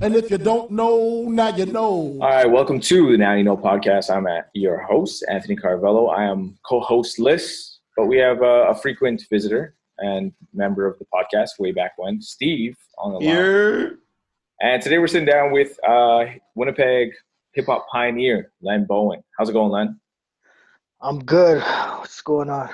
[0.00, 2.18] And if you don't know, now you know.
[2.20, 4.14] All right, welcome to the Now You Know podcast.
[4.14, 6.08] I'm at your host, Anthony Carvello.
[6.08, 11.58] I am co-hostless, but we have a, a frequent visitor and member of the podcast
[11.58, 13.98] way back when, Steve, on the line.
[14.60, 17.12] And today we're sitting down with uh, Winnipeg
[17.52, 19.22] hip hop pioneer Len Bowen.
[19.38, 20.00] How's it going, Len?
[21.00, 21.62] I'm good.
[21.62, 22.70] What's going on?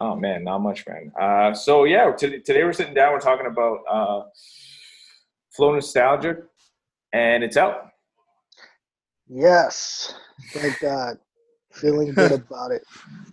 [0.00, 1.12] Oh man, not much, man.
[1.20, 3.12] Uh, so yeah, t- today we're sitting down.
[3.12, 4.22] We're talking about uh,
[5.54, 6.38] Flow Nostalgic,
[7.12, 7.90] and it's out.
[9.28, 10.14] Yes.
[10.52, 11.18] Thank God.
[11.72, 12.82] Feeling good about it.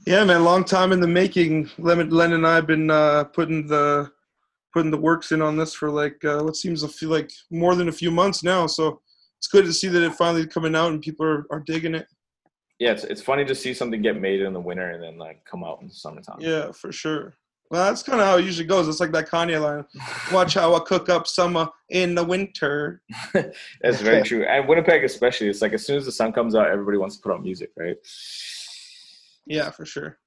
[0.05, 0.43] Yeah, man.
[0.43, 1.69] Long time in the making.
[1.77, 4.11] Len, Len and I have been uh, putting the
[4.73, 7.75] putting the works in on this for like uh, what seems to feel like more
[7.75, 8.67] than a few months now.
[8.67, 9.02] So
[9.38, 12.07] it's good to see that it finally coming out and people are, are digging it.
[12.81, 15.45] Yeah, it's it's funny to see something get made in the winter and then like
[15.45, 16.38] come out in the summertime.
[16.39, 17.36] Yeah, for sure.
[17.69, 18.88] Well, that's kind of how it usually goes.
[18.88, 19.86] It's like that Kanye line.
[20.33, 23.03] Watch how I cook up summer uh, in the winter.
[23.33, 24.45] That's very true.
[24.45, 27.22] And Winnipeg, especially, it's like as soon as the sun comes out, everybody wants to
[27.22, 27.97] put on music, right?
[29.45, 30.17] Yeah, for sure.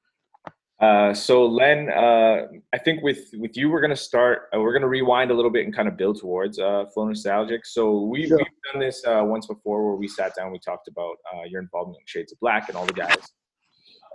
[0.85, 2.37] Uh, so Len, uh,
[2.77, 4.37] I think with with you, we're gonna start.
[4.55, 7.65] Uh, we're gonna rewind a little bit and kind of build towards uh, Flow Nostalgic.
[7.65, 7.83] So
[8.13, 8.39] we, Sure.
[8.39, 11.61] we've done this uh, once before, where we sat down, we talked about uh, your
[11.63, 13.25] involvement in Shades of Black and all the guys.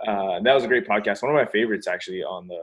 [0.06, 1.22] Uh, that was a great podcast.
[1.22, 2.60] One of my favorites, actually, on the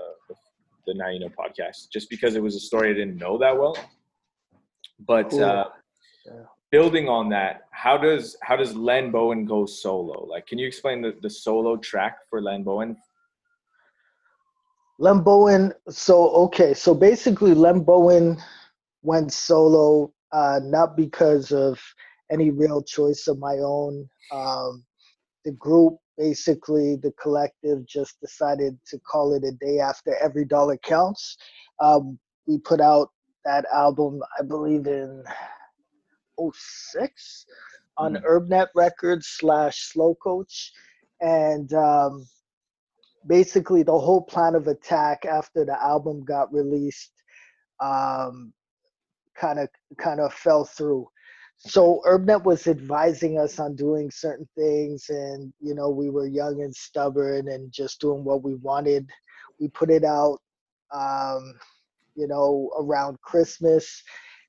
[0.87, 3.55] the Now You Know podcast, just because it was a story I didn't know that
[3.61, 3.75] well.
[5.11, 5.65] But uh,
[6.25, 6.43] Yeah.
[6.71, 10.17] building on that, how does how does Len Bowen go solo?
[10.33, 12.95] Like, can you explain the, the solo track for Len Bowen?
[14.99, 15.73] Lem Bowen.
[15.89, 18.37] So okay, so basically, Lem Bowen
[19.03, 21.79] went solo, uh, not because of
[22.31, 24.09] any real choice of my own.
[24.31, 24.83] Um,
[25.45, 30.77] the group, basically, the collective, just decided to call it a day after Every Dollar
[30.77, 31.37] Counts.
[31.79, 33.09] Um, we put out
[33.45, 35.23] that album, I believe, in
[36.37, 37.45] 06
[37.97, 38.23] on Mhm.
[38.23, 40.73] UrbNet Records slash Slow Coach,
[41.21, 42.27] and um,
[43.27, 47.11] basically the whole plan of attack after the album got released
[49.39, 51.07] kind of kind of fell through.
[51.59, 56.61] So UrbNet was advising us on doing certain things and you know we were young
[56.61, 59.09] and stubborn and just doing what we wanted.
[59.59, 60.39] We put it out
[60.93, 61.53] um
[62.15, 64.01] you know around christmas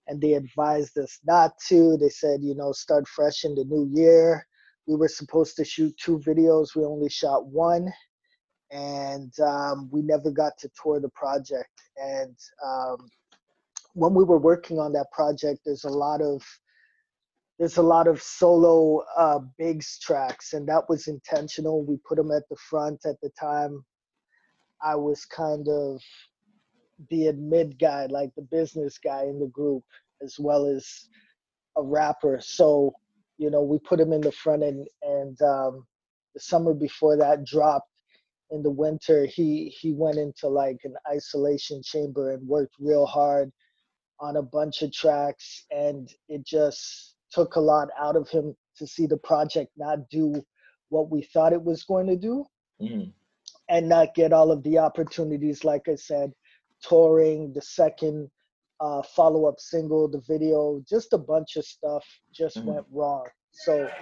[0.07, 1.97] and they advised us not to.
[1.99, 4.47] They said you know start fresh in the new year.
[4.87, 6.75] We were supposed to shoot two videos.
[6.77, 7.93] We only shot one
[8.71, 11.81] and um, we never got to tour the project.
[11.97, 13.09] And um,
[13.95, 16.43] when we were working on that project, there's a lot of
[17.59, 21.85] there's a lot of solo uh, bigs tracks, and that was intentional.
[21.85, 23.85] We put them at the front at the time.
[24.81, 26.01] I was kind of
[27.11, 29.83] the mid guy, like the business guy in the group,
[30.23, 31.09] as well as
[31.77, 32.39] a rapper.
[32.41, 32.95] So,
[33.39, 35.85] you know, we put him in the front, and and um,
[36.35, 37.91] the summer before that dropped
[38.51, 43.53] in the winter he he went into like an isolation chamber and worked real hard
[44.21, 48.87] on a bunch of tracks and it just took a lot out of him to
[48.87, 50.35] see the project not do
[50.89, 52.45] what we thought it was going to do
[52.81, 53.13] Mhm.
[53.69, 56.33] and not get all of the opportunities like i said
[56.83, 58.31] touring the second
[58.81, 62.65] uh, follow-up single the video just a bunch of stuff just Mhm.
[62.65, 63.27] went wrong
[63.65, 63.95] so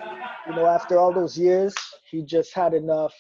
[0.47, 1.75] you know after all those years
[2.11, 3.15] he just had enough.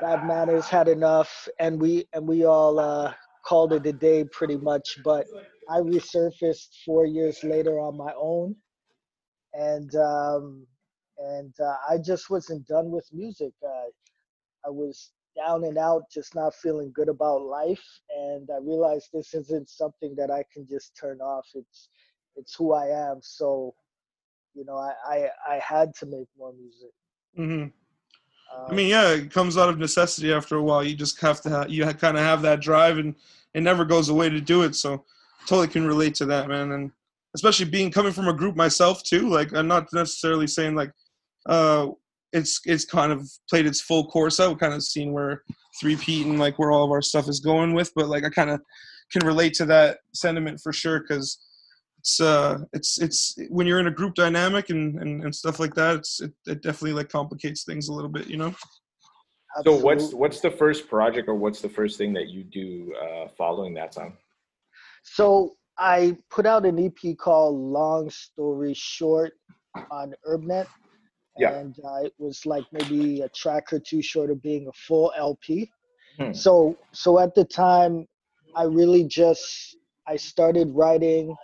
[0.00, 3.14] Bad manners had enough and we and we all uh,
[3.46, 5.26] called it a day pretty much but
[5.70, 8.56] i resurfaced four years later on my own.
[9.54, 10.66] And um
[11.18, 13.52] and uh, i just wasn't done with music.
[13.66, 13.90] Uh,
[14.66, 17.84] i was down and out just not feeling good about life.
[18.16, 21.46] And i realized this isn't something that i can just turn off.
[21.54, 21.88] It's
[22.36, 23.20] it's who i am.
[23.22, 23.74] So
[24.54, 26.90] you know i i, I had to make more music
[27.36, 27.66] hmm
[28.54, 30.84] um, I mean, yeah, it comes out of necessity after a while.
[30.84, 33.14] You just have to, have, you kind of have that drive, and
[33.52, 34.74] it never goes away to do it.
[34.76, 35.04] So,
[35.46, 36.72] totally can relate to that, man.
[36.72, 36.90] And
[37.34, 39.28] especially being coming from a group myself too.
[39.28, 40.92] Like, I'm not necessarily saying like,
[41.46, 41.88] uh,
[42.32, 45.42] it's it's kind of played its full course out, kind of seen where
[45.80, 47.92] three Pete and like where all of our stuff is going with.
[47.94, 48.60] But like, I kind of
[49.12, 51.38] can relate to that sentiment for sure because
[52.04, 55.74] it's uh it's it's when you're in a group dynamic and and, and stuff like
[55.74, 58.54] that it's it, it definitely like complicates things a little bit you know
[59.62, 63.28] So what's what's the first project or what's the first thing that you do uh,
[63.38, 64.16] following that song?
[65.04, 69.32] So I put out an EP called Long Story Short
[69.90, 70.66] on UrbNet.
[71.38, 71.54] Yeah.
[71.54, 75.12] And uh, it was like maybe a track or two short of being a full
[75.16, 75.70] LP.
[76.18, 76.32] Hmm.
[76.32, 78.06] So so at the time,
[78.56, 81.34] I really just I started writing.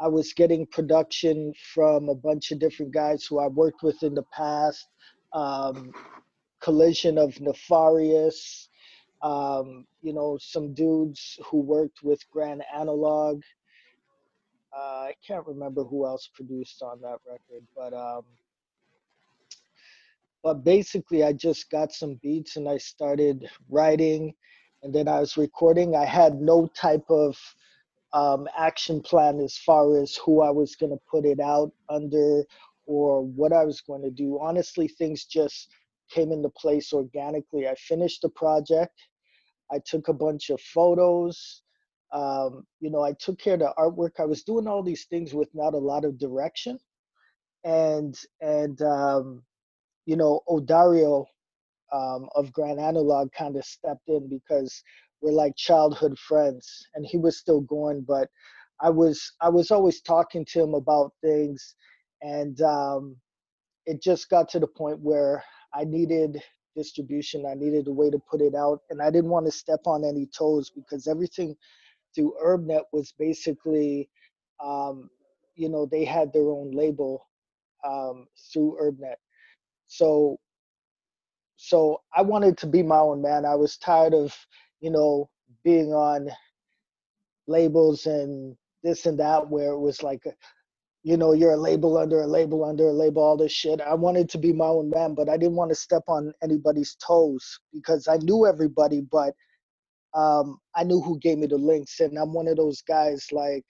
[0.00, 4.14] I was getting production from a bunch of different guys who I worked with in
[4.14, 4.86] the past.
[5.32, 5.92] Um,
[6.60, 8.68] collision of Nefarious,
[9.22, 13.42] um, you know, some dudes who worked with Grand Analog.
[14.76, 18.22] Uh, I can't remember who else produced on that record, but um,
[20.42, 24.34] but basically, I just got some beats and I started writing,
[24.82, 25.96] and then I was recording.
[25.96, 27.36] I had no type of
[28.12, 32.44] um, action plan as far as who I was going to put it out under
[32.86, 34.38] or what I was going to do.
[34.40, 35.68] Honestly, things just
[36.10, 37.68] came into place organically.
[37.68, 38.94] I finished the project.
[39.70, 41.62] I took a bunch of photos.
[42.12, 44.18] Um, you know, I took care of the artwork.
[44.18, 46.78] I was doing all these things with not a lot of direction,
[47.64, 49.42] and and um,
[50.06, 51.26] you know, Odario
[51.92, 54.82] um, of Grand Analog kind of stepped in because
[55.22, 58.28] we're like childhood friends, and he was still going, but
[58.80, 61.74] I was I was always talking to him about things,
[62.22, 63.16] and um,
[63.86, 65.42] it just got to the point where
[65.74, 66.42] I needed
[66.76, 67.46] distribution.
[67.46, 70.04] I needed a way to put it out, and I didn't want to step on
[70.04, 71.56] any toes because everything
[72.14, 74.08] through UrbNet was basically,
[74.64, 75.10] um,
[75.56, 77.26] you know, they had their own label
[77.84, 79.16] um, through UrbNet.
[79.88, 80.38] So,
[81.56, 83.44] so I wanted to be my own man.
[83.44, 84.34] I was tired of,
[84.80, 85.28] you know,
[85.64, 86.28] being on
[87.46, 90.22] labels and this and that where it was like,
[91.02, 93.80] you know, you're a label under a label under a label, all this shit.
[93.80, 96.96] I wanted to be my own man, but I didn't want to step on anybody's
[96.96, 99.34] toes because I knew everybody, but
[100.14, 103.64] um, I knew who gave me the links, and I'm one of those guys like,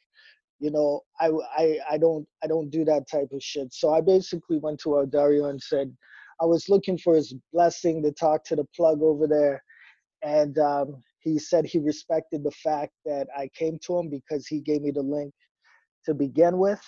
[0.61, 3.73] you know, I I I don't I don't do that type of shit.
[3.73, 5.95] So I basically went to Dario and said,
[6.41, 9.63] I was looking for his blessing to talk to the plug over there,
[10.23, 14.61] and um, he said he respected the fact that I came to him because he
[14.61, 15.33] gave me the link
[16.07, 16.83] to begin with,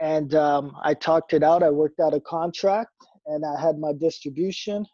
[0.00, 1.62] and um, I talked it out.
[1.62, 2.92] I worked out a contract,
[3.26, 4.86] and I had my distribution.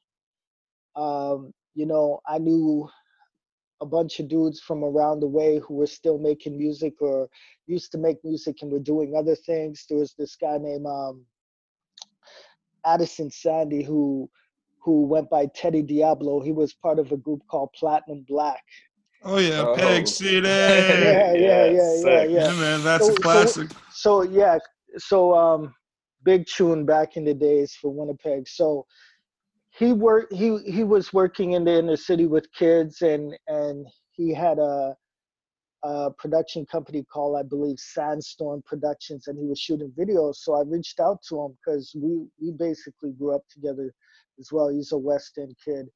[0.97, 2.89] Um, you know, I knew
[3.81, 7.29] a bunch of dudes from around the way who were still making music or
[7.67, 9.85] used to make music and were doing other things.
[9.89, 11.25] There was this guy named um,
[12.87, 14.31] Addison Sandy who
[14.85, 16.41] who went by Teddy Diablo.
[16.41, 18.63] He was part of a group called Platinum Black.
[19.25, 19.75] Oh yeah, Oh.
[19.75, 20.47] Peg City.
[20.47, 22.25] Yeah, yeah, yeah, yeah, yeah.
[22.25, 23.71] Yeah, man, that's So- a so- classic.
[23.93, 24.59] So yeah,
[24.99, 25.75] so um,
[26.25, 28.47] big tune back in the days for Winnipeg.
[28.49, 28.85] So
[29.71, 30.33] he worked.
[30.33, 34.95] He he was working in the inner city with kids, and and he had a,
[35.83, 40.37] a production company called I believe Sandstorm Productions, and he was shooting videos.
[40.37, 43.93] So I reached out to him because we we basically grew up together
[44.39, 44.69] as well.
[44.69, 45.87] He's a West End kid,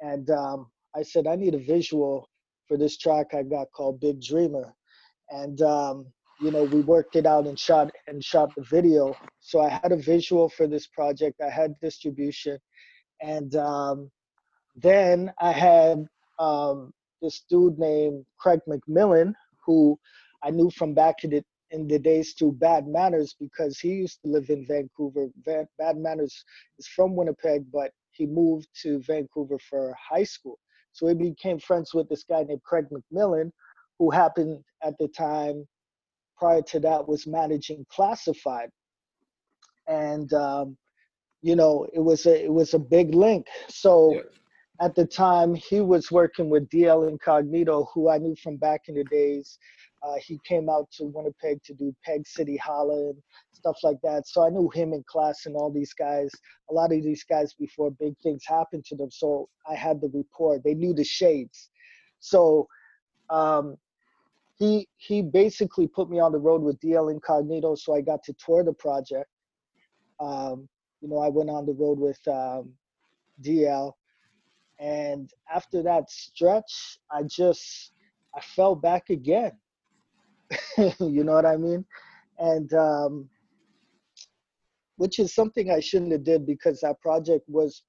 [0.00, 0.66] and um,
[0.96, 2.28] I said I need a visual
[2.68, 4.74] for this track I got called Big Dreamer,
[5.30, 6.06] and um,
[6.40, 9.92] you know we worked it out and shot and shot the video so i had
[9.92, 12.58] a visual for this project i had distribution
[13.22, 14.10] and um,
[14.76, 16.04] then i had
[16.38, 16.92] um,
[17.22, 19.32] this dude named craig mcmillan
[19.64, 19.98] who
[20.42, 21.42] i knew from back in the,
[21.74, 25.28] in the days to bad manners because he used to live in vancouver.
[25.78, 26.44] Bad manners
[26.78, 30.58] is from winnipeg but he moved to vancouver for high school.
[30.92, 33.50] So he became friends with this guy named craig mcmillan
[33.98, 35.66] who happened at the time
[36.38, 38.70] prior to that was managing classified.
[39.88, 40.76] And um,
[41.42, 43.46] you know it was a it was a big link.
[43.68, 44.22] So Yeah.
[44.80, 48.94] at the time he was working with dl incognito who i knew from back in
[48.96, 49.58] the days
[50.04, 54.26] uh, he came out to winnipeg to do peg city holla and stuff like that.
[54.26, 56.30] So i knew him in class and all these guys
[56.70, 59.10] a lot of these guys before big things happened to them.
[59.10, 61.70] So i had the report they knew the shades.
[62.20, 62.68] So
[63.30, 63.76] um,
[64.56, 68.34] he he basically put me on the road with DL Incognito, so I got to
[68.34, 69.28] tour the project.
[70.20, 70.68] Um,
[71.00, 72.72] you know, I went on the road with um,
[73.42, 73.92] DL,
[74.78, 77.92] and after that stretch, I just
[78.34, 79.52] I fell back again.
[81.00, 81.84] you know what I mean?
[82.38, 83.28] And um,
[84.96, 87.82] which is something I shouldn't have did because that project was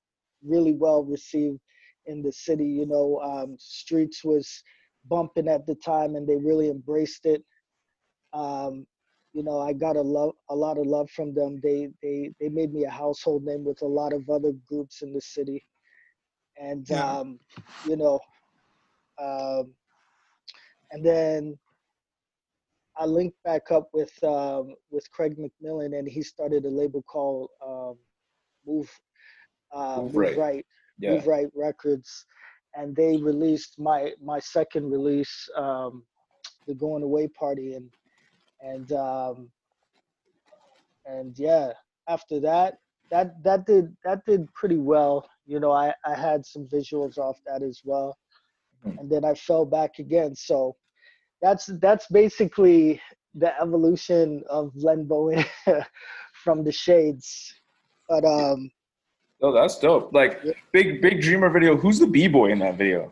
[0.43, 1.59] really well received
[2.05, 2.65] in the city.
[2.65, 4.63] You know, um, Streets was
[5.09, 7.43] bumping at the time and they really embraced it
[8.33, 8.85] um,
[9.33, 12.49] you know i got a love a lot of love from them they they they
[12.49, 15.65] made me a household name with a lot of other groups in the city
[16.57, 17.19] and Yeah.
[17.19, 17.39] um,
[17.83, 18.19] you know
[19.21, 19.73] um,
[20.91, 21.57] and then
[22.97, 27.49] i linked back up with um, with craig mcmillan and he started a label called
[27.65, 27.95] um,
[28.65, 28.89] move
[29.73, 30.37] uh, Move move Right.
[30.37, 30.65] right
[30.99, 31.11] Yeah.
[31.11, 32.25] Move Right Records.
[32.75, 36.03] and they released my my second release, um,
[36.67, 37.89] the Going Away Party, and
[38.61, 39.49] and um,
[41.05, 41.71] and yeah,
[42.07, 42.77] after that,
[43.11, 45.27] that that did that did pretty well.
[45.45, 48.17] You know, I I had some visuals off that as well,
[48.83, 48.99] Mhm.
[48.99, 50.35] and then I fell back again.
[50.35, 50.75] So
[51.45, 52.99] that's that's basically
[53.35, 55.45] the evolution of Len Bowen
[56.43, 57.53] from the Shades.
[58.09, 58.71] But um,
[59.41, 60.11] Oh, that's dope.
[60.13, 60.53] Like Yeah.
[60.73, 61.75] big big dreamer video.
[61.77, 63.11] Who's the b boy in that video?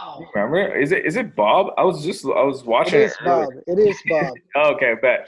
[0.00, 0.76] oh, Remember?
[0.76, 1.72] Is it is it Bob?
[1.78, 3.24] I was just I was watching is it.
[3.24, 3.48] Bob.
[3.66, 4.34] It is Bob.
[4.56, 5.20] Okay, bet.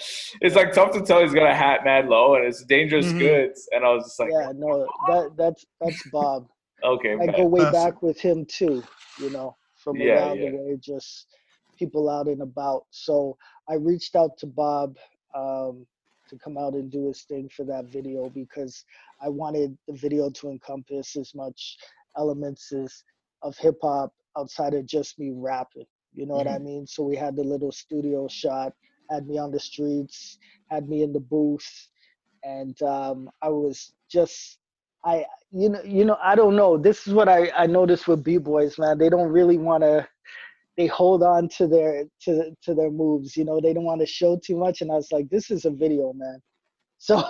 [0.43, 3.19] It's like tough to tell he's got a hat mad low and it's dangerous Mhm.
[3.19, 3.69] goods.
[3.73, 6.49] And I was just like, yeah, no, that that's that's Bob.
[6.85, 7.37] okay, I bet.
[7.37, 7.73] go way Classic.
[7.73, 8.83] back with him too,
[9.21, 10.51] you know, from Yeah, around yeah.
[10.51, 11.27] the way, just
[11.77, 12.87] people out and about.
[12.91, 13.37] So
[13.69, 14.97] I reached out to Bob
[15.35, 15.87] um,
[16.29, 18.85] to come out and do his thing for that video because
[19.23, 21.79] I wanted the video to encompass as much
[22.17, 23.05] elements as
[23.43, 25.87] of hip hop outside of just me rapping.
[26.15, 26.87] You know what I mean?
[26.87, 28.73] So we had the little studio shot,
[29.11, 30.39] had me on the streets,
[30.71, 31.89] had me in the booth,
[32.43, 34.59] and um, I was just
[35.05, 36.77] I you know you know I don't know.
[36.77, 38.99] This is what I I noticed with b boys, man.
[38.99, 40.07] They don't really want to.
[40.77, 43.37] They hold on to their to to their moves.
[43.37, 44.81] You know, they don't want to show too much.
[44.83, 46.41] And I was like, this is a video, man.
[46.99, 47.23] So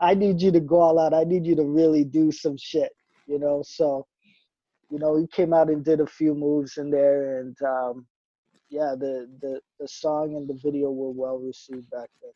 [0.00, 1.12] I need you to go all out.
[1.12, 2.90] I need you to really do some shit.
[3.26, 4.06] You know, so
[4.90, 8.06] you know he came out and did a few moves in there, and um,
[8.70, 12.32] yeah, the the the song and the video were well received back then.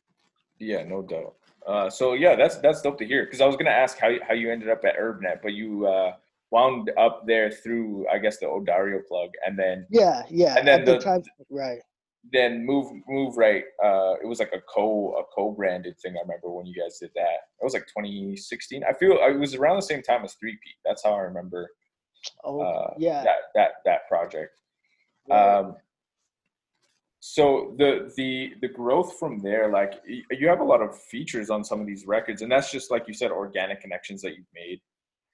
[0.58, 1.36] Yeah, no doubt.
[1.66, 3.24] Uh, so yeah, that's that's dope to hear.
[3.24, 5.86] Because I was gonna ask how you, how you ended up at UrbNet, but you
[5.86, 6.12] uh,
[6.50, 10.56] wound up there through I guess the Odario plug, and then Yeah, yeah.
[10.58, 11.78] And then the, the- time, right.
[12.32, 13.64] then move move right.
[13.82, 16.14] Uh, it was like a co a co branded thing.
[16.16, 17.38] I remember when you guys did that.
[17.60, 18.82] It was like 2016.
[18.84, 20.70] I feel it was around the same time as Three P.
[20.84, 21.68] That's how I remember
[22.44, 23.22] Oh, uh, yeah.
[23.22, 24.60] that that that project.
[25.28, 25.58] right.
[25.58, 25.76] Um,
[27.20, 31.64] so the the the growth from there, like you have a lot of features on
[31.64, 34.80] some of these records, and that's just like you said, organic connections that you've made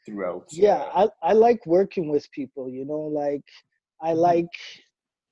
[0.06, 0.50] throughout.
[0.50, 3.44] yeah I, I like working with people you know like
[4.02, 4.14] i Mhm.
[4.14, 4.52] like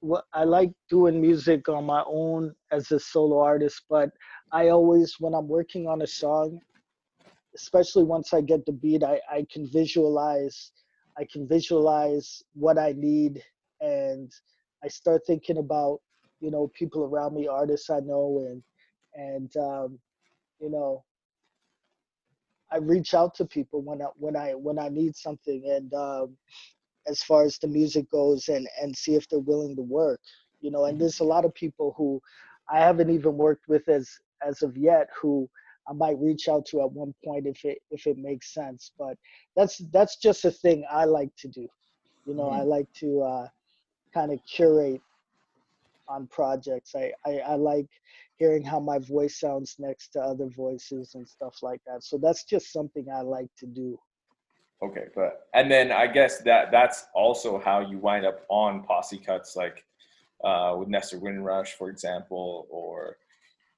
[0.00, 4.10] what i like doing music on my own as a solo artist but
[4.52, 6.60] i always when i'm working on a song
[7.54, 10.72] especially once i get the beat i, I can visualize
[11.18, 13.42] i can visualize what i need
[13.80, 14.30] and
[14.84, 16.00] i start thinking about
[16.40, 18.62] you know people around me artists i know and
[19.14, 19.98] and um,
[20.60, 21.04] you know
[22.72, 26.36] I reach out to people when I when I when I need something, and um,
[27.06, 30.20] as far as the music goes, and and see if they're willing to work.
[30.60, 32.20] You know, and there's a lot of people who
[32.70, 34.08] I haven't even worked with as
[34.46, 35.48] as of yet who
[35.88, 38.92] I might reach out to at one point if it if it makes sense.
[38.98, 39.16] But
[39.56, 41.68] that's that's just a thing I like to do.
[42.24, 43.48] You know, I like to uh,
[44.14, 45.00] kind of curate
[46.08, 46.94] on projects.
[46.94, 47.88] I, I I like
[48.42, 52.02] hearing how my voice sounds next to other voices and stuff like that.
[52.02, 53.96] So that's just something I like to do.
[54.82, 59.18] Okay, but and then I guess that that's also how you wind up on posse
[59.18, 59.84] cuts, like
[60.42, 63.16] uh, with Nestor Windrush, for example, or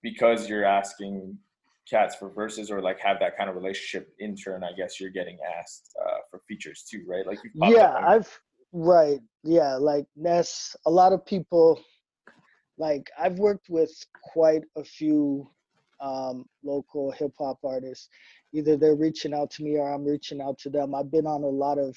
[0.03, 1.37] because you're asking
[1.91, 4.65] cats for verses, or like have that kind of relationship in turn.
[4.65, 7.27] I guess you're getting asked uh, for features too, right?
[7.27, 8.31] Like Yeah, I've
[8.73, 9.21] right.
[9.43, 10.75] Yeah, like Ness.
[10.87, 11.83] A lot of people,
[12.79, 15.49] like I've worked with quite a few
[16.01, 18.09] um, local hip hop artists.
[18.53, 20.95] Either they're reaching out to me or I'm reaching out to them.
[20.95, 21.97] I've been on a lot of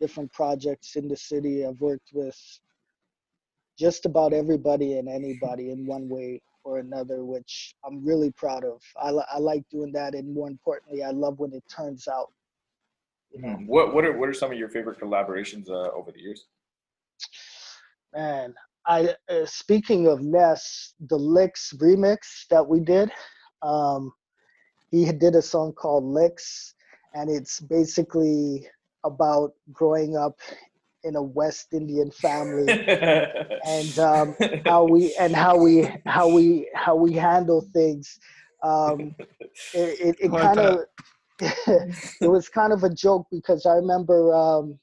[0.00, 1.64] different projects in the city.
[1.66, 2.38] I've worked with
[3.78, 8.80] just about everybody and anybody in one way or another, which I'm really proud of.
[8.96, 12.32] I, li- I like doing that, and more importantly, I love when it turns out.
[13.30, 13.66] You know, Mhm.
[13.66, 16.46] What what are what are some of your favorite collaborations uh, over the years?
[18.14, 18.54] man.
[18.86, 23.10] I uh, speaking of Ness, the Licks remix that we did.
[23.62, 24.12] Um,
[24.90, 26.74] he did a song called Licks,
[27.14, 28.68] and it's basically
[29.04, 30.38] about growing up
[31.02, 32.66] in a West Indian family
[33.66, 38.18] and um, how we and how we how we how we handle things.
[38.62, 39.14] Um,
[39.74, 40.80] it it, it kind of
[41.40, 44.78] it was kind of a joke because I remember um,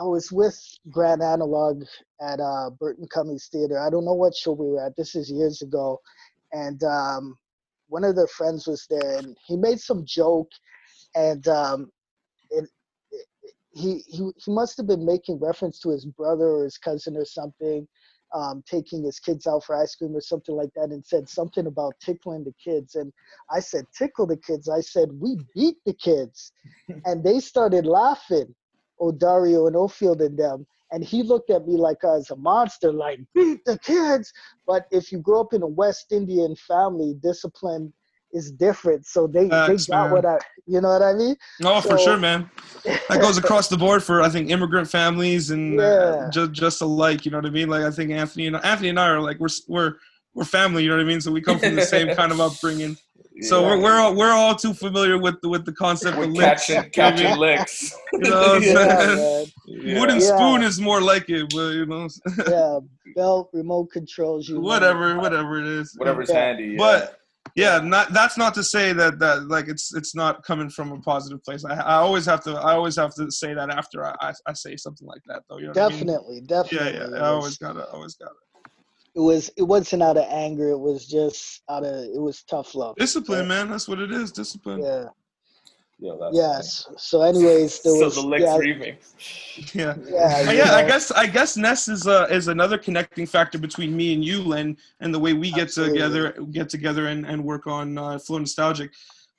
[0.00, 0.58] I was with
[0.90, 1.84] Grand Analog
[2.22, 3.78] at uh, Burton Cummings Theater.
[3.78, 4.96] I don't know what show we were at.
[4.96, 6.00] This is years ago,
[6.52, 7.36] and um,
[7.88, 10.48] one of their friends was there, and he made some joke,
[11.14, 11.92] and um,
[12.48, 12.66] it,
[13.12, 13.26] it,
[13.72, 17.26] he he he must have been making reference to his brother or his cousin or
[17.26, 17.86] something.
[18.32, 21.66] Um, taking his kids out for ice cream or something like that, and said something
[21.66, 22.94] about tickling the kids.
[22.94, 23.12] And
[23.50, 26.52] I said, "Tickle the kids." I said, "We beat the kids,"
[27.04, 28.54] and they started laughing
[29.00, 30.66] Odario and Ofield and them.
[30.92, 34.32] And he looked at me like I was a monster, like beat the kids.
[34.66, 37.92] But if you grow up in a West Indian family, discipline
[38.32, 39.06] is different.
[39.06, 40.12] So they, Facts, they got man.
[40.12, 41.36] what I, you know what I mean?
[41.60, 42.50] No, for sure, man.
[43.08, 45.84] That goes across the board for I think immigrant families and Yeah.
[45.84, 47.24] uh, just just alike.
[47.24, 47.68] You know what I mean?
[47.68, 49.94] Like I think Anthony and Anthony and I are like we're we're
[50.34, 50.84] we're family.
[50.84, 51.20] You know what I mean?
[51.20, 52.96] So we come from the same kind of upbringing.
[53.42, 56.30] So we're we're all, we're all too familiar with the, with the concept we're of
[56.32, 56.66] licks.
[56.66, 57.94] catching you know what I catching licks.
[58.12, 59.16] You know what I'm Yeah, saying?
[59.16, 59.46] man.
[59.66, 59.98] Yeah.
[60.00, 60.36] Wooden Yeah.
[60.36, 62.08] spoon is more like it, but you know,
[62.46, 62.80] Yeah,
[63.14, 64.48] belt, remote controls.
[64.48, 64.60] You know.
[64.62, 65.94] whatever, whatever it is.
[65.96, 66.40] Whatever's Yeah.
[66.40, 66.64] handy.
[66.72, 66.76] yeah.
[66.78, 67.16] But
[67.56, 71.00] yeah, not that's not to say that that like it's it's not coming from a
[71.00, 71.64] positive place.
[71.64, 74.52] I, I always have to I always have to say that after I, I, I
[74.52, 75.58] say something like that though.
[75.58, 76.06] You know what I mean?
[76.46, 77.16] Definitely, Yeah, yeah.
[77.16, 78.34] I always gotta always gotta
[79.14, 82.74] it was it wasn't out of anger it was just out of it was tough
[82.74, 83.48] love discipline, Yeah.
[83.48, 83.70] man.
[83.70, 84.30] That's what it is.
[84.32, 84.80] Discipline.
[84.82, 85.06] yeah
[85.98, 86.12] Yeah.
[86.20, 89.74] that's yes so anyways there so was the licks yeah, remix.
[89.74, 89.94] Yeah.
[90.08, 94.14] yeah, yeah, I guess I guess Ness is uh, is another connecting factor between me
[94.14, 95.98] and you, Len, and the way we get Absolutely.
[95.98, 98.90] together get together and, and work on uh, Flow Nostalgic.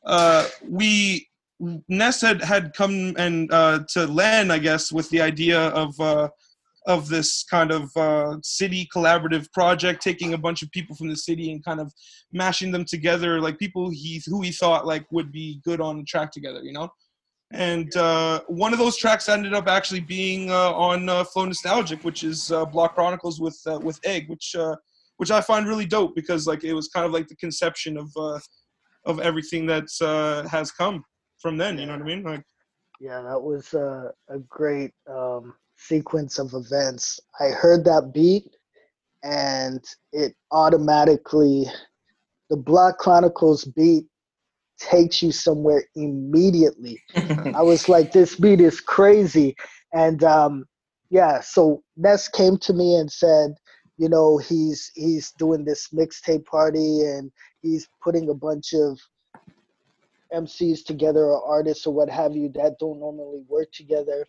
[0.05, 1.27] Uh, we
[1.87, 6.29] Ness had had come and uh, to Len, I guess, with the idea of uh,
[6.87, 11.15] of this kind of uh, city collaborative project, taking a bunch of people from the
[11.15, 11.93] city and kind of
[12.31, 16.03] mashing them together, like people he who he thought like would be good on the
[16.03, 16.89] track together, you know
[17.53, 22.03] and uh, one of those tracks ended up actually being uh, on uh, Flow Nostalgic,
[22.03, 24.75] which is uh, Block Chronicles with uh, with Egg, which uh,
[25.17, 28.09] which I find really dope because like it was kind of like the conception of
[28.15, 28.39] uh,
[29.05, 31.03] of everything that uh, has come
[31.39, 31.77] from then.
[31.77, 32.23] You know what I mean?
[32.23, 32.43] Like
[32.99, 38.43] yeah that was uh, a great um sequence of events i heard that beat
[39.23, 39.83] and
[40.13, 41.65] it automatically
[42.49, 44.05] the block chronicles beat
[44.79, 47.01] takes you somewhere immediately
[47.55, 49.55] I was like, this beat is crazy.
[49.93, 50.65] And um,
[51.09, 53.55] yeah, so Ness came to me and said,
[53.97, 58.99] you know, he's he's doing this mixtape party and he's putting a bunch of
[60.33, 64.25] MCs together or artists or what have you that don't normally work together.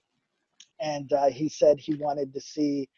[0.83, 2.89] And uh, he said he wanted to see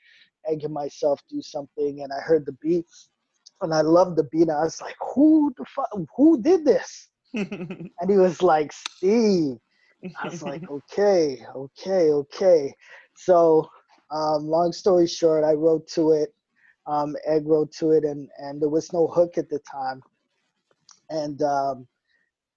[0.49, 2.03] Egg and myself do something.
[2.03, 2.87] And I heard the beat
[3.61, 4.43] and I loved the beat.
[4.43, 7.09] And I was like, who the fuck, who did this?
[7.35, 9.57] And he was like, Steve.
[10.23, 12.75] I was like, okay, okay, okay.
[13.17, 13.69] So,
[14.11, 16.35] um, long story short, I wrote to it.
[16.87, 20.03] Um, Egg wrote to it, and and there was no hook at the time.
[21.09, 21.87] And um,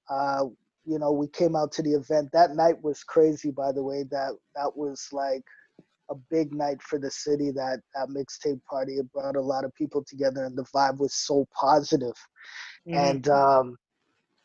[0.10, 0.46] uh,
[0.88, 2.30] you know, we came out to the event.
[2.34, 4.06] That night was crazy, by the way.
[4.10, 5.43] That that was like
[6.10, 7.52] a big night for the city.
[7.52, 11.13] That that mixtape party it brought a lot of people together, and the vibe was
[11.13, 12.15] so positive
[12.88, 12.97] Mhm.
[12.97, 13.78] and um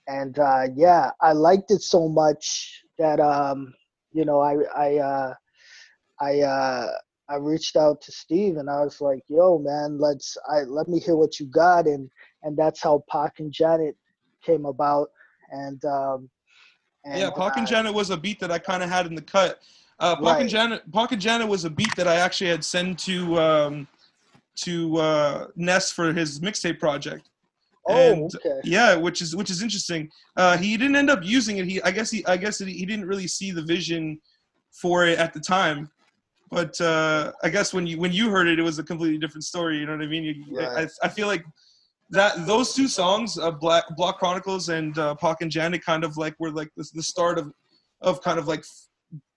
[0.09, 3.73] and uh yeah i liked it so much that um
[4.13, 5.35] you know i i uh
[6.21, 6.89] i uh
[7.29, 10.99] i reached out to steve and i was like yo man let's i let me
[10.99, 12.11] hear what you got and
[12.43, 13.97] and that's how Pac and janet
[14.45, 15.09] came about
[15.53, 16.29] and um
[17.05, 19.15] and, yeah, Pac and uh, Janet was a beat that I kind of had in
[19.17, 19.61] the cut.
[19.99, 20.41] Uh, Pac Right.
[20.43, 23.89] and Janet, Pac and Janet was a beat that I actually had sent to um,
[24.57, 27.29] to uh, Ness for his mixtape project.
[27.89, 30.11] oh and- okay Yeah, which is which is interesting.
[30.37, 31.67] Uh, he didn't end up using it.
[31.67, 34.21] He, I guess he, I guess he, he didn't really see the vision
[34.71, 35.91] for it at the time.
[36.51, 39.45] But uh, I guess when you when you heard it, it was a completely different
[39.45, 39.79] story.
[39.79, 40.25] You know what I mean?
[40.25, 40.89] You, Right.
[41.03, 41.45] I, I feel like
[42.13, 46.17] that those two songs, uh, Black Block Chronicles and uh, Pac and Janet, kind of
[46.17, 47.53] like were like the, the start of
[48.01, 48.65] of kind of like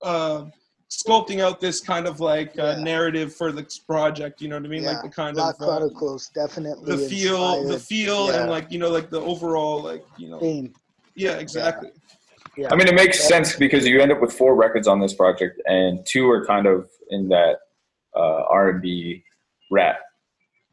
[0.03, 0.45] uh,
[0.89, 2.83] sculpting out this kind of like uh, Yeah.
[2.83, 4.41] narrative for this project.
[4.41, 4.83] You know what I mean?
[4.83, 8.49] yeah Like the kind Block of uh, chronicles definitely the feel, the inspired feel, and
[8.49, 10.73] like you know, like the overall, like you know, theme
[11.15, 11.91] yeah, exactly.
[12.57, 15.13] yeah I mean, it makes sense because you end up with four records on this
[15.13, 17.57] project, and two are kind of in that
[18.15, 19.23] uh, R&B
[19.71, 19.97] rap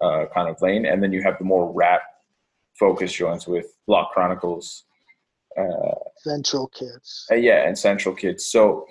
[0.02, 2.02] uh, kind of lane, and then you have the more rap
[2.78, 4.84] focused joints with Block Chronicles,
[5.58, 8.46] uh, central kids uh, yeah, and Central Kids.
[8.46, 8.86] So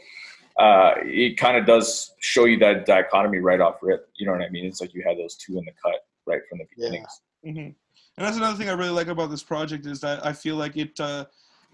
[0.59, 4.09] uh, it kind of does show you that dichotomy right off rip.
[4.15, 4.65] You know what I mean?
[4.65, 6.89] It's like you had those two in the cut right from the Yeah.
[6.89, 7.21] beginnings.
[7.43, 7.75] hmm And
[8.17, 10.99] that's another thing I really like about this project is that I feel like it,
[10.99, 11.25] uh,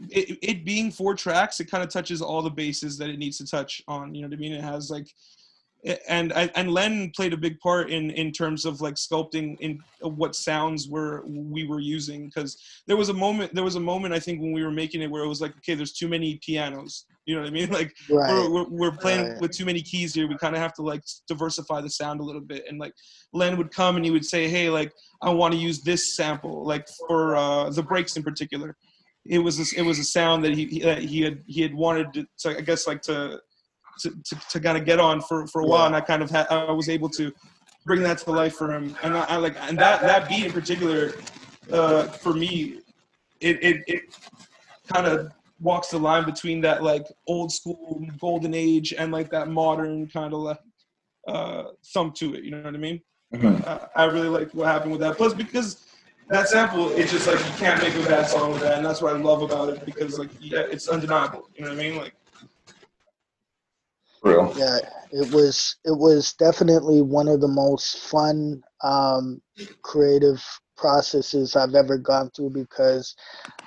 [0.09, 3.37] it, it being four tracks, it kind of touches all the bases that it needs
[3.39, 4.13] to touch on.
[4.13, 4.53] You know what I mean?
[4.53, 5.11] It has like,
[6.07, 10.35] and and Len played a big part in in terms of like sculpting in what
[10.35, 14.19] sounds were we were using because there was a moment there was a moment I
[14.19, 17.05] think when we were making it where it was like okay there's too many pianos
[17.25, 19.41] you know what I mean like right we're, we're, we're playing Right.
[19.41, 20.27] with too many keys here.
[20.27, 22.65] We kind of have to like diversify the sound a little bit.
[22.67, 22.93] And like
[23.33, 26.65] Len would come and he would say, "Hey, like I want to use this sample,
[26.65, 28.75] like for uh, the breaks in particular."
[29.25, 31.73] It was a, it was a sound that he he- that he had he had
[31.73, 33.39] wanted to, to I guess like to
[33.99, 36.29] to, to, to kind of get on for, for a while, and I kind of
[36.29, 37.31] had, I was able to
[37.85, 40.51] bring that to life for him, and I, I like and that that beat in
[40.51, 41.13] particular,
[41.71, 42.81] uh, for me,
[43.39, 44.01] it it, it
[44.93, 49.47] kind of walks the line between that like old school golden age and like that
[49.47, 50.59] modern kind of like
[51.27, 52.43] uh, thump to it.
[52.43, 53.01] You know what I mean?
[53.33, 53.65] Mhm.
[53.67, 55.17] Uh, I really like what happened with that.
[55.17, 55.85] Plus, because
[56.29, 59.01] that sample, it's just like you can't make a bad song with that, and that's
[59.01, 59.85] what I love about it.
[59.85, 61.49] Because like, yeah, it's undeniable.
[61.55, 61.97] You know what I mean?
[61.97, 62.13] Like,
[64.27, 64.53] Real.
[64.55, 64.79] Yeah,
[65.11, 69.41] it was it was definitely one of the most fun um,
[69.83, 70.43] creative
[70.77, 73.15] processes I've ever gone through because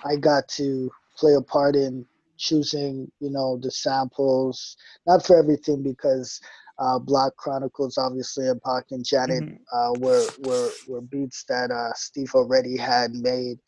[0.04, 2.06] I got to play a part in
[2.38, 4.76] choosing, you know, the samples.
[5.06, 6.40] Not for everything because
[6.78, 9.58] uh, Block Chronicles, obviously, and Pac and Janet Mhm.
[9.72, 13.58] uh, were were were beats that uh, Steve already had made.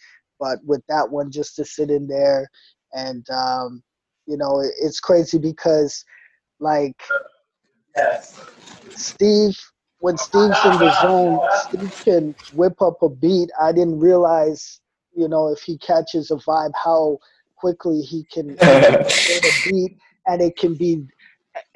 [0.40, 2.48] But with that one, just to sit in there
[2.92, 3.82] and um,
[4.26, 6.04] you know, it, it's crazy because
[6.62, 6.96] like
[8.94, 9.58] Steve,
[9.98, 13.50] when Steve's in the zone, Steve can whip up a beat.
[13.60, 14.80] I didn't realize,
[15.14, 17.18] you know, if he catches a vibe, how
[17.56, 21.04] quickly he can get a beat, and it can be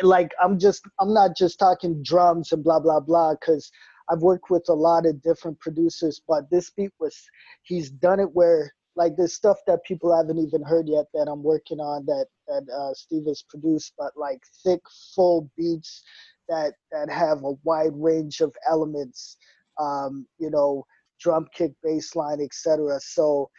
[0.02, 3.70] like I'm just I'm not just talking drums and blah blah blah because
[4.08, 7.20] I've worked with a lot of different producers, but this beat was
[7.62, 11.42] he's done it where like there's stuff that people haven't even heard yet that I'm
[11.42, 14.80] working on that that uh, Steve has produced, but like thick,
[15.14, 16.02] full beats
[16.48, 19.36] that that have a wide range of elements,
[19.78, 20.84] um, you know,
[21.20, 22.98] drum kick, bass line, etc.
[23.00, 23.50] So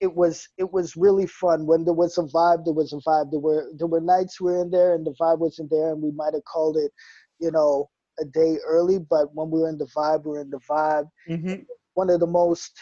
[0.00, 1.66] it was it was really fun.
[1.66, 3.30] When there was a vibe, there was a vibe.
[3.32, 6.02] There were there were nights we were in there and the vibe wasn't there, and
[6.02, 6.92] we might have called it,
[7.40, 8.98] you know, a day early.
[8.98, 11.62] But when we were in the vibe, we were in the vibe mm-hmm.
[11.94, 12.78] one of the most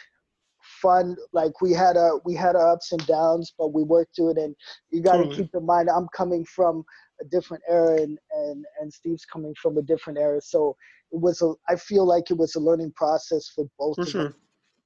[0.83, 4.31] fun like we had a we had our ups and downs but we worked through
[4.33, 4.55] it and
[4.91, 5.37] you got to Totally.
[5.37, 6.85] keep in mind i'm coming from
[7.21, 10.77] a different era and and and steve's coming from a different era so
[11.13, 14.09] it was a i feel like it was a learning process for both for of
[14.09, 14.23] sure.
[14.25, 14.35] them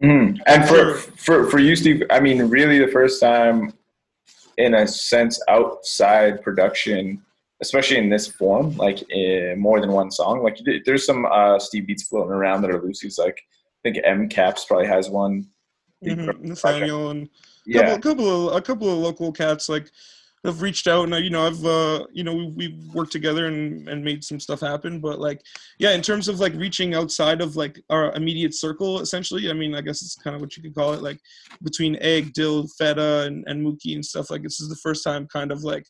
[0.02, 0.38] Mhm.
[0.46, 3.72] And for, for for you, Steve, I mean, really, the first time,
[4.58, 7.22] in a sense, outside production,
[7.62, 10.42] especially in this form, like in more than one song.
[10.42, 13.18] Like there's some uh, Steve beats floating around that are loosies.
[13.18, 15.46] Like I think M Caps probably has one.
[16.04, 16.44] Hmm project.
[16.44, 17.28] Nathaniel and
[17.64, 19.90] Yeah, couple, couple of a couple of local cats like
[20.44, 23.46] have reached out and uh, you know I've uh, you know we we've worked together
[23.46, 25.00] and and made some stuff happen.
[25.00, 25.42] But like
[25.78, 29.74] yeah, in terms of like reaching outside of like our immediate circle, essentially, I mean
[29.74, 31.18] I guess it's kind of what you could call it, like
[31.62, 34.30] between Egg, Dill, Feta, and and Mookie and stuff.
[34.30, 35.86] Like this is the first time kind of like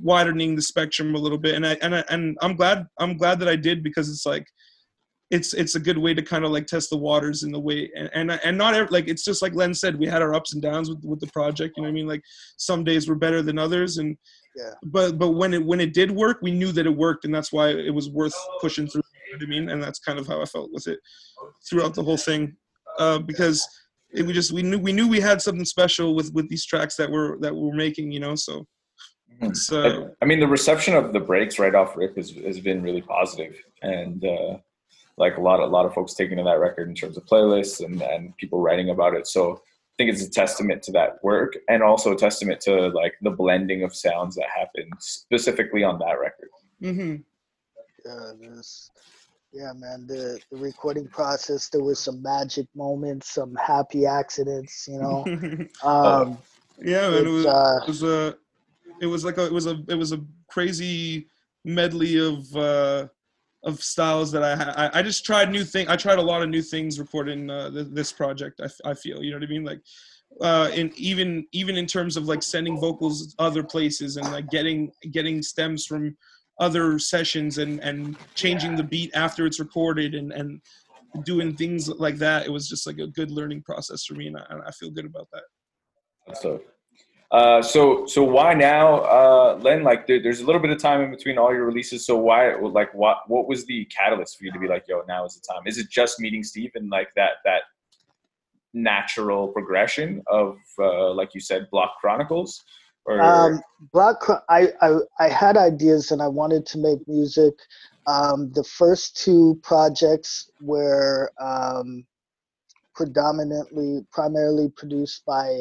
[0.00, 3.38] widening the spectrum a little bit, and I and I, and I'm glad I'm glad
[3.40, 4.46] that I did because it's like
[5.32, 7.90] it's it's a good way to kind of like test the waters in the way
[7.96, 10.52] and and, and not ev- like it's just like Len said we had our ups
[10.52, 12.06] and downs with with the project you know what I mean?
[12.06, 12.22] Like
[12.58, 14.16] some days were better than others and
[14.54, 14.74] Yeah.
[14.84, 17.52] but but when it when it did work we knew that it worked and that's
[17.52, 19.68] why it was worth pushing through you know what I mean?
[19.70, 21.00] And that's kind of how I felt with it
[21.68, 22.54] throughout the whole thing
[22.98, 23.66] uh, because
[24.10, 26.96] it, we just we knew we knew we had something special with with these tracks
[26.96, 28.66] that we're that we're making you know so.
[29.40, 32.82] It's uh, I mean, the reception of the breaks right off rip has, has been
[32.82, 34.58] really positive, and uh,
[35.18, 37.24] like a lot of a lot of folks taking to that record in terms of
[37.26, 39.26] playlists and and people writing about it.
[39.26, 43.14] So I think it's a testament to that work, and also a testament to like
[43.22, 46.48] the blending of sounds that happened specifically on that record.
[46.80, 47.16] hmm
[48.04, 48.90] yeah this
[49.52, 54.98] yeah man the the recording process there was some magic moments some happy accidents you
[54.98, 55.24] know
[55.82, 56.38] um
[56.82, 58.36] yeah man, it was uh, it was a
[59.00, 61.28] it was like a it was a it was a crazy
[61.64, 63.06] medley of uh
[63.64, 66.48] of styles that I I, I just tried new thing I tried a lot of
[66.48, 69.64] new things recording uh, th- this project I feel you know what I mean?
[69.64, 69.80] Like
[70.40, 74.90] uh and even even in terms of like sending vocals other places and like getting
[75.10, 76.16] getting stems from
[76.60, 80.60] other sessions and and changing the beat after it's recorded and and
[81.24, 84.36] doing things like that it was just like a good learning process for me and
[84.38, 86.36] I, I feel good about that.
[86.36, 86.62] So,
[87.32, 89.82] uh, so so why now, uh, Len?
[89.82, 92.06] Like, there, there's a little bit of time in between all your releases.
[92.06, 95.24] So why, like, what what was the catalyst for you to be like, yo, now
[95.24, 95.62] is the time?
[95.66, 97.62] Is it just meeting Steve and like that that
[98.74, 102.62] natural progression of, uh, like you said, Block Chronicles,
[103.04, 103.62] or Um,
[103.94, 107.54] Chro- I, I I had ideas and I wanted to make music.
[108.06, 112.04] Um, the first two projects were um,
[112.94, 115.60] predominantly, primarily produced by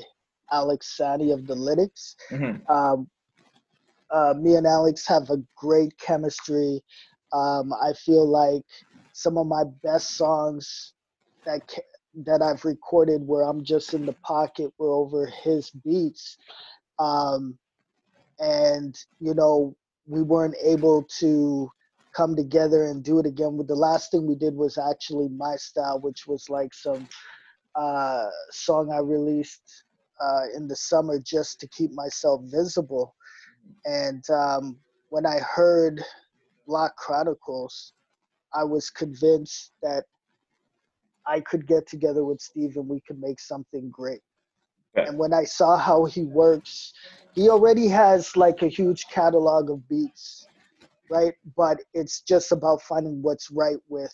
[0.51, 2.15] Alex Sannie of the Lytics.
[2.31, 2.67] Mhm.
[2.69, 3.09] Um,
[4.11, 6.83] uh, me and Alex have a great chemistry.
[7.33, 8.63] Um, I feel like
[9.13, 10.93] some of my best songs
[11.45, 11.81] that ca-
[12.25, 16.37] that I've recorded where I'm just in the pocket were over his beats.
[16.99, 17.57] Um,
[18.39, 19.75] and you know
[20.07, 21.69] we weren't able to
[22.15, 23.57] come together and do it again.
[23.57, 27.07] With the last thing we did was actually my style, which was like some
[27.75, 29.85] uh, song I released
[30.21, 33.15] uh, in the summer just to keep myself visible.
[33.85, 34.77] And um,
[35.09, 36.03] when I heard
[36.67, 37.93] Black Chronicles,
[38.53, 40.03] I was convinced that
[41.27, 44.21] I could get together with Steve and we could make something great.
[44.95, 45.07] Yeah.
[45.07, 46.93] And when I saw how he works,
[47.33, 50.47] he already has like a huge catalog of beats,
[51.09, 51.33] right?
[51.55, 54.13] But it's just about finding what's right with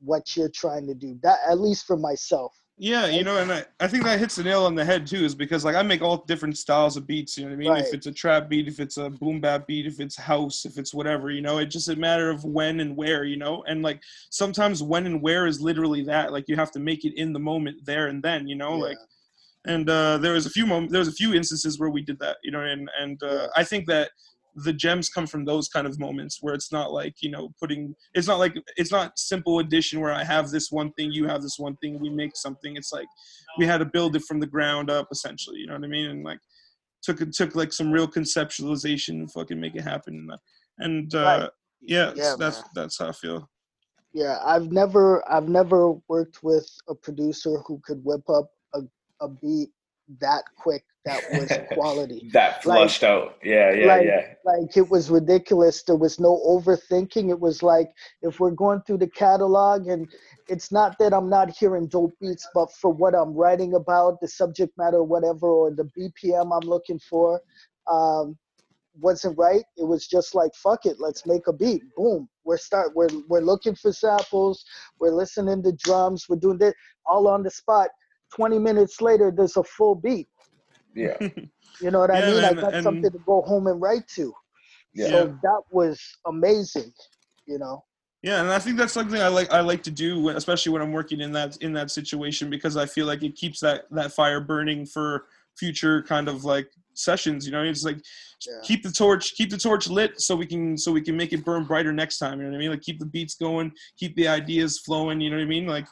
[0.00, 1.18] what you're trying to do.
[1.22, 2.54] That at least for myself.
[2.78, 5.24] Yeah, you know, and I, I think that hits the nail on the head too,
[5.24, 7.38] is because like I make all different styles of beats.
[7.38, 7.76] You know what I mean?
[7.86, 10.76] If it's a trap beat, if it's a boom bap beat, if it's house, if
[10.76, 13.64] it's whatever, you know, it's just a matter of when and where, you know.
[13.66, 16.34] And like sometimes when and where is literally that.
[16.34, 18.76] Like you have to make it in the moment, there and then, you know.
[18.76, 18.82] Yeah.
[18.82, 18.98] Like,
[19.66, 22.18] and uh, there was a few moments, there was a few instances where we did
[22.18, 22.60] that, you know.
[22.60, 24.10] And and uh, I think that
[24.64, 27.94] the gems come from those kind of moments where it's not like you know putting
[28.14, 31.42] it's not like it's not simple addition where i have this one thing you have
[31.42, 33.06] this one thing we make something it's like
[33.58, 36.06] we had to build it from the ground up essentially you know what i mean
[36.10, 36.38] and like
[37.02, 40.28] took it took like some real conceptualization to fucking make it happen
[40.78, 41.50] and uh Right.
[41.82, 42.64] yeah, Yeah, that's man.
[42.74, 43.48] that's how i feel
[44.14, 48.80] Yeah, I've never I've never worked with a producer who could whip up a,
[49.20, 49.68] a beat
[50.20, 52.28] that quick that was quality.
[52.32, 53.38] That flushed out.
[53.42, 54.34] Yeah, yeah, like, yeah.
[54.44, 55.82] Like it was ridiculous.
[55.84, 57.30] There was no overthinking.
[57.30, 57.90] It was like
[58.22, 60.08] if we're going through the catalog and
[60.48, 64.28] it's not that I'm not hearing dope beats, but for what I'm writing about, the
[64.28, 67.40] subject matter, whatever, or the BPM I'm looking for,
[67.88, 68.36] um,
[68.98, 69.64] wasn't right.
[69.76, 71.82] It was just like fuck it, let's make a beat.
[71.96, 72.28] Boom.
[72.44, 74.64] We're start we're we're looking for samples,
[74.98, 76.74] we're listening to drums, we're doing that
[77.06, 77.90] all on the spot.
[78.34, 80.28] 20 minutes later there's a full beat.
[80.96, 81.16] Yeah.
[81.82, 82.44] You know what I Yeah, mean?
[82.44, 84.32] I got and- something to go home and write to.
[84.94, 85.08] Yeah.
[85.08, 86.90] So that was amazing,
[87.46, 87.84] you know.
[88.22, 89.52] Yeah, and I think that's something I like.
[89.52, 92.78] I like to do, when- especially when I'm working in that in that situation, because
[92.78, 95.26] I feel like it keeps that that fire burning for
[95.58, 97.44] future kind of like sessions.
[97.44, 97.98] You know, it's like
[98.46, 98.54] Yeah.
[98.64, 101.44] keep the torch, keep the torch lit, so we can so we can make it
[101.44, 102.38] burn brighter next time.
[102.38, 102.70] You know what I mean?
[102.70, 105.20] Like keep the beats going, keep the ideas flowing.
[105.20, 105.66] You know what I mean?
[105.66, 105.86] Like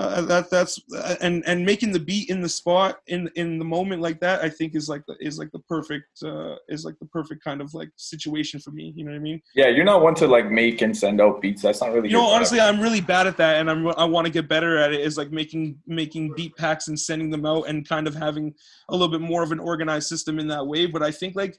[0.00, 3.64] uh, that that's uh, and and making the beat in the spot in in the
[3.64, 6.98] moment like that, I think is like the, is like the perfect uh, is like
[6.98, 8.92] the perfect kind of like situation for me.
[8.96, 9.40] You know what I mean?
[9.54, 11.62] Yeah, you're not one to like make and send out beats.
[11.62, 12.76] That's not really you know honestly product.
[12.78, 15.16] i'm really bad at that and i'm i want to get better at it is
[15.16, 18.54] like making making beat packs and sending them out and kind of having
[18.88, 21.56] a little bit more of an organized system in that way but i think like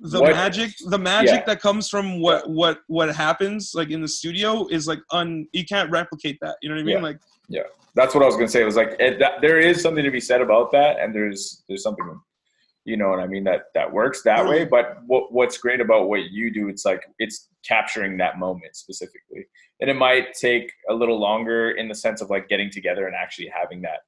[0.00, 1.44] the What- magic the magic Yeah.
[1.46, 5.64] that comes from what what what happens like in the studio is like un you
[5.64, 7.02] can't replicate that you know what i mean Yeah.
[7.02, 7.18] like
[7.94, 8.62] That's what I was gonna say.
[8.62, 11.62] It was like it, that, there is something to be said about that, and there's
[11.68, 12.20] there's something,
[12.84, 14.60] you know what I mean that that works that way.
[14.60, 14.70] Mm-hmm.
[14.70, 19.46] But what what's great about what you do, it's like it's capturing that moment specifically,
[19.80, 23.14] and it might take a little longer in the sense of like getting together and
[23.14, 24.00] actually having that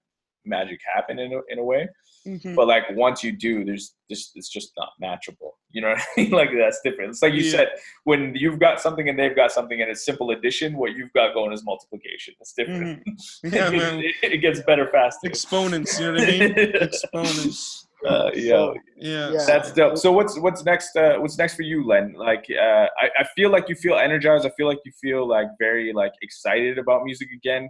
[0.45, 1.89] magic happen in a, in a way.
[2.27, 2.55] Mm-hmm.
[2.55, 5.53] But like once you do, there's just it's just not matchable.
[5.77, 6.31] You know what I mean?
[6.41, 7.11] Like that's different.
[7.11, 7.57] It's like you Yeah.
[7.57, 7.69] said,
[8.05, 11.35] when you've got something and they've got something and it's simple addition, what you've got
[11.35, 12.33] going is multiplication.
[12.41, 13.05] It's different.
[13.07, 13.53] Mhm.
[13.57, 15.27] yeah man it, it gets better faster.
[15.33, 16.53] exponents you know what i mean
[16.89, 17.61] exponents
[18.07, 18.75] Uh, yeah, So,
[19.13, 19.45] yeah, Yeah.
[19.51, 19.97] that's dope.
[20.05, 20.91] So what's what's next?
[21.03, 22.07] Uh, what's next for you, Len?
[22.29, 24.45] Like, uh, I, I feel like you feel energized.
[24.51, 27.65] I feel like you feel like very like excited about music again.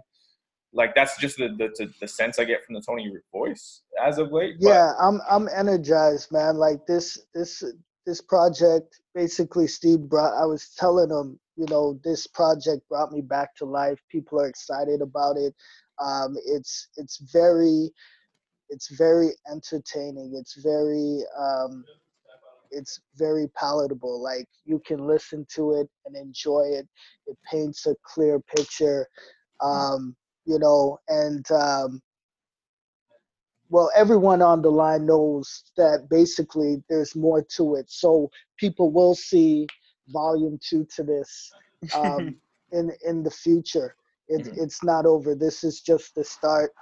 [0.79, 3.21] Like that's just the the, the, the sense I get from the tone of your
[3.39, 3.65] voice
[4.07, 4.55] as of late.
[4.59, 6.53] but- Yeah, I'm I'm energized, man.
[6.65, 7.05] Like this
[7.37, 7.51] this
[8.07, 13.19] this project basically Steve brought I was telling him, you know, this project brought me
[13.21, 13.99] back to life.
[14.09, 15.53] People are excited about it.
[16.01, 17.91] Um it's it's very
[18.69, 20.33] it's very entertaining.
[20.35, 21.83] It's very um
[22.71, 24.23] it's very palatable.
[24.23, 26.87] Like you can listen to it and enjoy it.
[27.27, 29.07] It paints a clear picture.
[29.61, 30.15] Um,
[30.45, 32.01] you know, and um
[33.69, 37.85] well, everyone on the line knows that basically there's more to it.
[37.89, 39.67] So people will see
[40.09, 41.51] volume two to this
[41.93, 42.35] um,
[42.71, 43.95] in in the future.
[44.29, 44.57] It, Mhm.
[44.57, 45.35] It's not over.
[45.35, 46.73] This is just the start.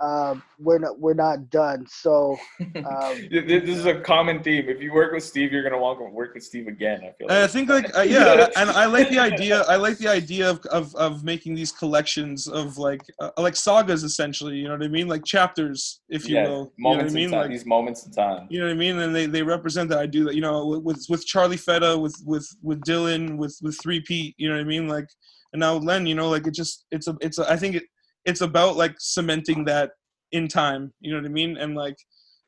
[0.00, 1.84] Um, we're not we're not done.
[1.88, 2.64] So um,
[3.16, 4.68] Th- th- this is a common theme.
[4.68, 7.00] If you work with Steve, you're gonna want to work with Steve again.
[7.02, 7.26] I feel.
[7.28, 7.30] Like.
[7.38, 9.62] I think like uh, yeah, and I like the idea.
[9.62, 14.04] I like the idea of, of, of making these collections of like uh, like sagas
[14.04, 14.56] essentially.
[14.56, 15.08] You know what I mean?
[15.08, 16.72] Like chapters, if you yeah, will.
[16.76, 17.24] You know what I moments mean?
[17.24, 17.40] in time.
[17.40, 18.46] Like these moments in time.
[18.50, 18.98] you know what I mean?
[18.98, 19.98] And they, they represent that.
[19.98, 20.34] I do that.
[20.34, 24.34] You know, with with Charlie Feta, with with with Dylan, with with Three Pete.
[24.38, 24.86] You know what I mean?
[24.86, 25.08] Like
[25.52, 26.06] and now Len.
[26.06, 27.84] You know, like it just it's a it's a, I think it
[28.28, 29.90] it's about like cementing that
[30.32, 30.92] in time.
[31.00, 31.56] You know what I mean?
[31.56, 31.96] And like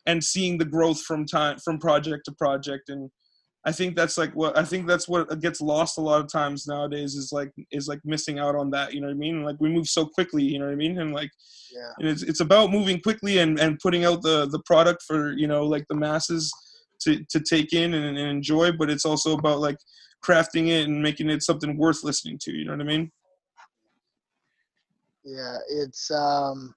[0.06, 3.10] and seeing the growth from time from project to project and
[3.66, 6.66] I think that's like what I think that's what gets lost a lot of times
[6.66, 8.94] nowadays is like is like missing out on that.
[8.94, 9.44] You know what I mean?
[9.44, 10.42] Like we move so quickly.
[10.42, 10.98] You know what I mean?
[10.98, 11.30] And like
[11.70, 11.92] Yeah.
[11.98, 15.46] and it's it's about moving quickly and and putting out the the product for you
[15.46, 16.50] know like the masses
[17.02, 18.72] to to take in and, and enjoy.
[18.72, 19.76] But it's also about like
[20.26, 22.52] crafting it and making it something worth listening to.
[22.52, 23.12] You know what I mean?
[25.24, 26.74] Yeah, it's um,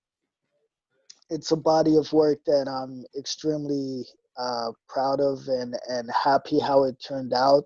[1.29, 4.06] it's a body of work that I'm extremely
[4.38, 7.65] uh, proud of and and happy how it turned out.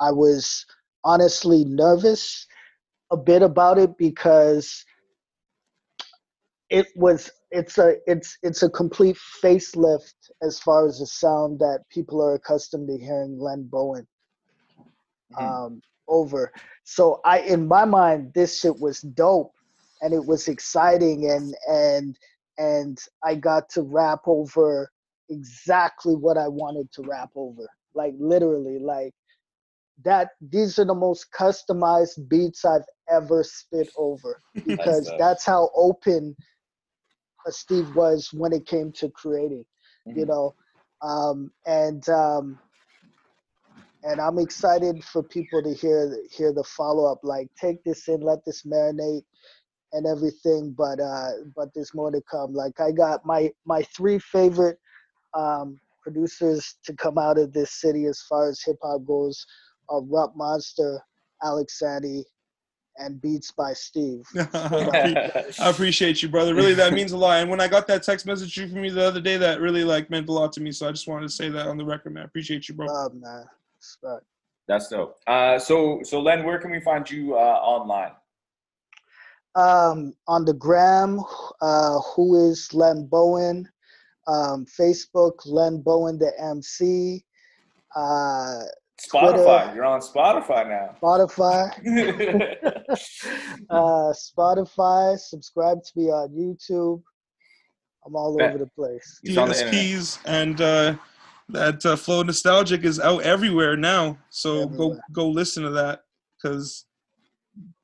[0.00, 0.66] I was
[1.04, 2.46] honestly nervous
[3.12, 4.84] a bit about it because
[6.70, 11.80] it was it's a it's it's a complete facelift as far as the sound that
[11.90, 14.06] people are accustomed to hearing Len Bowen
[15.32, 15.60] Mhm.
[15.66, 16.52] um, over.
[16.84, 19.54] So I, in my mind, this shit was dope,
[20.02, 22.18] and it was exciting, and and
[22.58, 24.90] and I got to rap over
[25.30, 29.14] exactly what I wanted to rap over, like literally, like
[30.04, 30.30] that.
[30.40, 36.36] These are the most customized beats I've ever spit over because that's how open
[37.50, 39.64] Steve was when it came to creating
[40.14, 40.26] you Mhm.
[40.26, 40.54] know
[41.02, 42.58] um and um
[44.04, 48.44] and i'm excited for people to hear hear the follow-up like take this in let
[48.44, 49.24] this marinate
[49.92, 54.18] and everything but uh but there's more to come like i got my my three
[54.18, 54.78] favorite
[55.34, 59.46] um producers to come out of this city as far as hip-hop goes
[59.88, 61.00] are Rup monster
[61.42, 62.24] alex Sannie,
[62.96, 66.54] and beats by steve I appreciate you, brother.
[66.54, 67.40] Really, that means a lot.
[67.40, 70.10] And when I got that text message from you the other day, that really like
[70.10, 70.72] meant a lot to me.
[70.72, 72.22] So I just wanted to say that on the record, man.
[72.22, 72.86] I appreciate you, bro.
[72.86, 73.44] love man
[74.68, 75.18] That's dope.
[75.26, 78.12] Uh, so so Len, where can we find you uh, online?
[79.54, 81.20] Um, on the gram,
[81.60, 83.68] uh, who is Len Bowen?
[84.26, 87.24] Um, Facebook, Len Bowen, the MC.
[87.94, 88.60] Uh,
[89.00, 89.74] Spotify.
[89.74, 90.96] You're on Spotify now.
[91.02, 91.70] Spotify,
[93.70, 95.18] uh, Spotify.
[95.18, 97.02] Subscribe to me on YouTube.
[98.06, 98.50] I'm all Bet.
[98.50, 99.20] over the place.
[99.22, 99.54] He's on the.
[99.54, 100.94] DSPs and uh,
[101.48, 104.18] that uh, Flow Nostalgic is out everywhere now.
[104.30, 106.02] So go go listen to that
[106.36, 106.86] because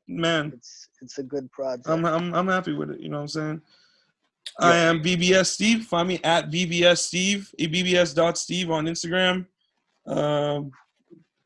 [0.08, 1.88] man, It's it's a good project.
[1.88, 3.00] I'm I'm I'm happy with it.
[3.00, 3.62] You know what I'm saying?
[4.58, 5.84] I am BBS Steve.
[5.84, 9.46] Find me at BBS Steve, a BBS dot Steve on Instagram.
[10.06, 10.72] Um,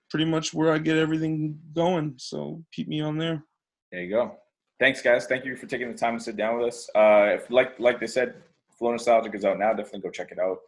[0.09, 2.15] pretty much where I get everything going.
[2.17, 3.43] So keep me on there.
[3.91, 4.37] There you go.
[4.79, 5.27] Thanks, guys.
[5.27, 6.89] Thank you for taking the time to sit down with us.
[6.95, 8.35] Uh, if like like they said,
[8.79, 9.73] Flow Nostalgic is out now.
[9.73, 10.59] Definitely go check it out.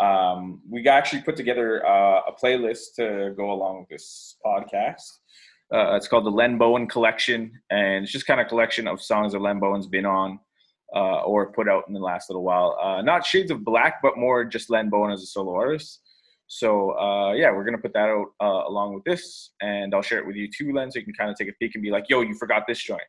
[0.00, 5.18] Um, we actually put together uh, a playlist to go along with this podcast.
[5.72, 9.02] Uh, it's called the Len Bowen Collection, and it's just kind of a collection of
[9.02, 10.38] songs that Len Bowen's been on
[10.94, 12.78] uh, or put out in the last little while.
[12.82, 16.00] Uh, not Shades of Black, but more just Len Bowen as a solo artist.
[16.46, 20.18] So uh, yeah, we're gonna put that out uh, along with this, and I'll share
[20.18, 21.90] it with you too, Len, so you can kind of take a peek and be
[21.90, 23.02] like, "Yo, you forgot this joint."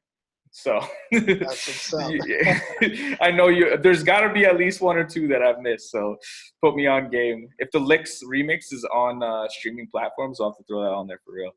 [0.51, 2.11] So That's what's up.
[2.25, 3.15] Yeah.
[3.21, 3.77] I know you.
[3.77, 5.91] There's got to be at least one or two that I've missed.
[5.91, 6.17] So
[6.61, 7.49] put me on game.
[7.59, 11.07] If the Licks remix is on uh, streaming platforms, I'll have to throw that on
[11.07, 11.51] there for real.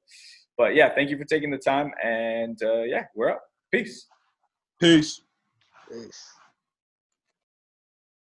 [0.62, 3.42] But yeah, thank you for taking the time, and uh, yeah, we're up.
[3.72, 4.06] Peace.
[4.80, 5.20] Peace.
[5.90, 6.24] Peace.